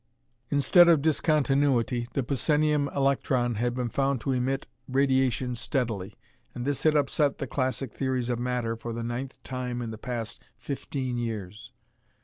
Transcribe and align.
Instead 0.49 0.89
of 0.89 1.03
discontinuity, 1.03 2.09
the 2.13 2.23
psenium 2.23 2.87
electron 2.95 3.53
had 3.53 3.75
been 3.75 3.87
found 3.87 4.19
to 4.19 4.31
emit 4.31 4.65
radiation 4.87 5.53
steadily, 5.53 6.15
and 6.55 6.65
this 6.65 6.81
had 6.81 6.95
upset 6.95 7.37
the 7.37 7.45
classic 7.45 7.93
theories 7.93 8.31
of 8.31 8.39
matter 8.39 8.75
for 8.75 8.93
the 8.93 9.03
ninth 9.03 9.37
time 9.43 9.79
in 9.79 9.91
the 9.91 9.99
past 9.99 10.41
fifteen 10.57 11.19
years. 11.19 11.71